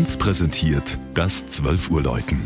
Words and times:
1 0.00 0.16
präsentiert 0.16 0.96
das 1.12 1.46
12 1.46 1.90
Uhr 1.90 2.02
Läuten. 2.02 2.40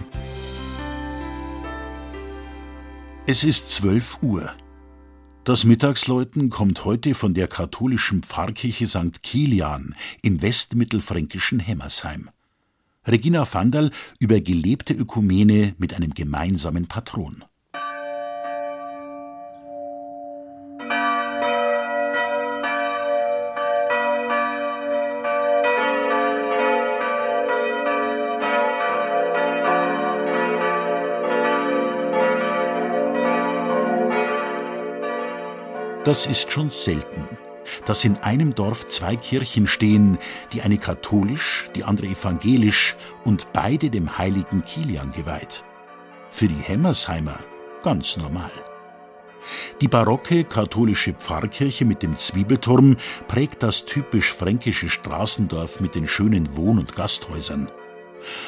Es 3.28 3.44
ist 3.44 3.70
12 3.70 4.18
Uhr. 4.22 4.52
Das 5.44 5.62
Mittagsläuten 5.62 6.50
kommt 6.50 6.84
heute 6.84 7.14
von 7.14 7.32
der 7.32 7.46
katholischen 7.46 8.24
Pfarrkirche 8.24 8.88
St. 8.88 9.22
Kilian 9.22 9.94
im 10.20 10.42
westmittelfränkischen 10.42 11.60
Hemmersheim. 11.60 12.28
Regina 13.06 13.46
Vandal 13.48 13.92
über 14.18 14.40
gelebte 14.40 14.92
Ökumene 14.92 15.76
mit 15.78 15.94
einem 15.94 16.12
gemeinsamen 16.12 16.88
Patron. 16.88 17.44
Das 36.04 36.26
ist 36.26 36.52
schon 36.52 36.68
selten, 36.68 37.26
dass 37.86 38.04
in 38.04 38.18
einem 38.18 38.54
Dorf 38.54 38.86
zwei 38.88 39.16
Kirchen 39.16 39.66
stehen, 39.66 40.18
die 40.52 40.60
eine 40.60 40.76
katholisch, 40.76 41.70
die 41.74 41.84
andere 41.84 42.08
evangelisch 42.08 42.94
und 43.24 43.50
beide 43.54 43.88
dem 43.88 44.18
heiligen 44.18 44.62
Kilian 44.64 45.12
geweiht. 45.12 45.64
Für 46.30 46.46
die 46.46 46.54
Hemmersheimer 46.54 47.38
ganz 47.82 48.18
normal. 48.18 48.52
Die 49.80 49.88
barocke 49.88 50.44
katholische 50.44 51.14
Pfarrkirche 51.14 51.86
mit 51.86 52.02
dem 52.02 52.18
Zwiebelturm 52.18 52.96
prägt 53.26 53.62
das 53.62 53.86
typisch 53.86 54.32
fränkische 54.32 54.90
Straßendorf 54.90 55.80
mit 55.80 55.94
den 55.94 56.06
schönen 56.06 56.54
Wohn- 56.54 56.78
und 56.78 56.94
Gasthäusern. 56.94 57.70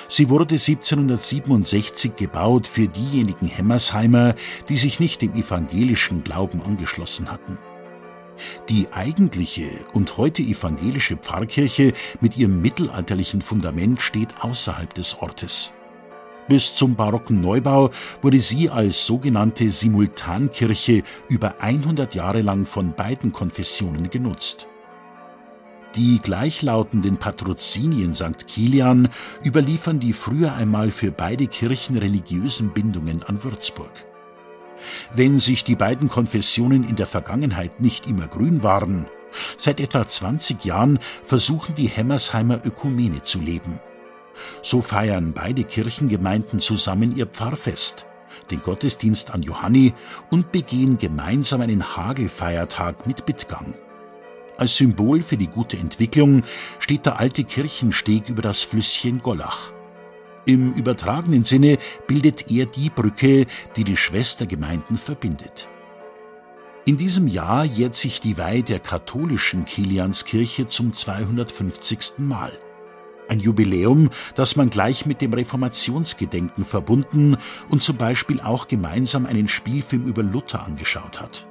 Sie 0.09 0.29
wurde 0.29 0.55
1767 0.55 2.16
gebaut 2.16 2.66
für 2.66 2.88
diejenigen 2.88 3.46
Hemmersheimer, 3.46 4.35
die 4.69 4.77
sich 4.77 5.01
nicht 5.01 5.23
dem 5.23 5.35
evangelischen 5.35 6.24
Glauben 6.24 6.63
angeschlossen 6.63 7.30
hatten. 7.30 7.59
Die 8.69 8.88
eigentliche 8.93 9.69
und 9.93 10.16
heute 10.16 10.43
evangelische 10.43 11.16
Pfarrkirche 11.16 11.93
mit 12.21 12.37
ihrem 12.37 12.60
mittelalterlichen 12.60 13.43
Fundament 13.43 14.02
steht 14.02 14.43
außerhalb 14.43 14.93
des 14.95 15.19
Ortes. 15.21 15.73
Bis 16.49 16.74
zum 16.74 16.95
barocken 16.95 17.41
Neubau 17.41 17.91
wurde 18.23 18.41
sie 18.41 18.71
als 18.71 19.04
sogenannte 19.04 19.71
Simultankirche 19.71 21.02
über 21.29 21.60
100 21.60 22.15
Jahre 22.15 22.43
lang 22.43 22.66
von 22.66 22.95
beiden 22.95 23.32
Konfessionen 23.32 24.10
genutzt. 24.10 24.69
Die 25.97 26.19
gleichlautenden 26.19 27.16
Patrozinien 27.16 28.15
St. 28.15 28.47
Kilian 28.47 29.09
überliefern 29.43 29.99
die 29.99 30.13
früher 30.13 30.53
einmal 30.53 30.91
für 30.91 31.11
beide 31.11 31.47
Kirchen 31.47 31.97
religiösen 31.97 32.75
Bindungen 32.75 33.23
an 33.23 33.43
Würzburg. 33.43 34.05
Wenn 35.15 35.38
sich 35.38 35.65
die 35.65 35.75
beiden 35.75 36.11
Konfessionen 36.11 36.87
in 36.87 36.97
der 36.97 37.07
Vergangenheit 37.07 37.80
nicht 37.80 38.07
immer 38.07 38.29
grün 38.29 38.63
waren, 38.63 39.07
seit 39.57 39.80
etwa 39.80 40.07
20 40.07 40.66
Jahren 40.66 40.99
versuchen 41.25 41.75
die 41.75 41.88
Hemmersheimer 41.88 42.60
Ökumene 42.66 43.23
zu 43.23 43.41
leben. 43.41 43.81
So 44.63 44.83
feiern 44.83 45.33
beide 45.33 45.65
Kirchengemeinden 45.65 46.60
zusammen 46.60 47.16
ihr 47.16 47.25
Pfarrfest, 47.25 48.05
den 48.51 48.60
Gottesdienst 48.60 49.31
an 49.31 49.43
Johanni 49.43 49.95
und 50.31 50.53
begehen 50.53 50.99
gemeinsam 50.99 51.63
einen 51.63 51.97
Hagelfeiertag 51.97 53.07
mit 53.07 53.25
Bittgang. 53.25 53.77
Als 54.59 54.76
Symbol 54.76 55.21
für 55.23 55.37
die 55.37 55.49
gute 55.49 55.76
Entwicklung 55.76 56.43
steht 56.79 57.04
der 57.04 57.18
alte 57.18 57.45
Kirchensteg 57.45 58.29
über 58.29 58.40
das 58.40 58.63
Flüsschen 58.63 59.21
Gollach. 59.21 59.71
Im 60.46 60.73
übertragenen 60.73 61.45
Sinne 61.45 61.79
bildet 62.07 62.51
er 62.51 62.66
die 62.66 62.88
Brücke, 62.88 63.46
die 63.76 63.85
die 63.85 63.96
Schwestergemeinden 63.96 64.97
verbindet. 64.97 65.69
In 66.86 66.97
diesem 66.97 67.26
Jahr 67.26 67.64
jährt 67.64 67.97
sich 67.97 68.20
die 68.20 68.38
Weihe 68.38 68.62
der 68.62 68.78
katholischen 68.78 69.64
Kilianskirche 69.64 70.69
zum 70.69 70.94
250. 70.94 72.19
Mal. 72.19 72.52
Ein 73.28 73.41
Jubiläum, 73.41 74.08
das 74.36 74.54
man 74.54 74.70
gleich 74.70 75.04
mit 75.04 75.20
dem 75.20 75.34
Reformationsgedenken 75.34 76.64
verbunden 76.64 77.36
und 77.69 77.82
zum 77.82 77.97
Beispiel 77.97 78.41
auch 78.41 78.69
gemeinsam 78.69 79.26
einen 79.26 79.48
Spielfilm 79.48 80.06
über 80.06 80.22
Luther 80.22 80.64
angeschaut 80.64 81.20
hat. 81.20 81.44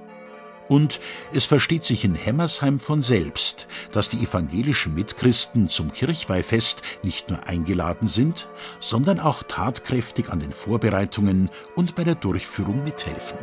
Und 0.68 1.00
es 1.34 1.46
versteht 1.46 1.84
sich 1.84 2.04
in 2.06 2.16
Hemmersheim 2.16 2.80
von 2.80 3.02
selbst, 3.02 3.68
dass 3.92 4.10
die 4.10 4.24
evangelischen 4.24 4.96
Mitchristen 4.96 5.70
zum 5.70 5.92
Kirchweihfest 5.92 6.82
nicht 7.04 7.30
nur 7.30 7.48
eingeladen 7.48 8.08
sind, 8.08 8.48
sondern 8.80 9.20
auch 9.20 9.44
tatkräftig 9.44 10.30
an 10.30 10.40
den 10.40 10.52
Vorbereitungen 10.52 11.50
und 11.76 11.96
bei 11.96 12.04
der 12.04 12.16
Durchführung 12.16 12.84
mithelfen. 12.84 13.38